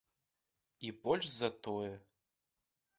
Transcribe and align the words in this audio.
І 0.87 0.91
больш 1.05 1.25
за 1.37 1.49
тое. 1.67 1.93